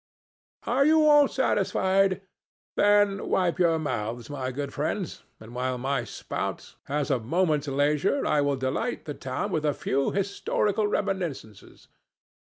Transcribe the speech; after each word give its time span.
Are 0.63 0.83
you 0.83 1.03
all 1.07 1.27
satisfied? 1.27 2.21
Then 2.75 3.27
wipe 3.29 3.59
your 3.59 3.77
mouths, 3.77 4.31
my 4.31 4.51
good 4.51 4.73
friends, 4.73 5.21
and 5.39 5.53
while 5.53 5.77
my 5.77 6.05
spout 6.05 6.73
has 6.85 7.11
a 7.11 7.19
moment's 7.19 7.67
leisure 7.67 8.25
I 8.25 8.41
will 8.41 8.55
delight 8.55 9.05
the 9.05 9.13
town 9.13 9.51
with 9.51 9.63
a 9.63 9.75
few 9.75 10.09
historical 10.09 10.87
remniscences. 10.87 11.85